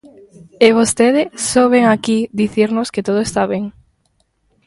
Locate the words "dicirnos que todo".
2.41-3.19